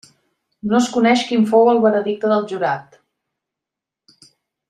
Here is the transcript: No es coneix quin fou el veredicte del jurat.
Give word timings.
No 0.69 0.77
es 0.77 0.87
coneix 0.95 1.25
quin 1.31 1.43
fou 1.51 1.69
el 1.75 1.81
veredicte 1.83 2.31
del 2.33 2.49
jurat. 2.53 2.99